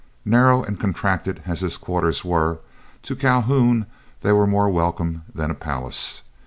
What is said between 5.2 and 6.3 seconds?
than a palace.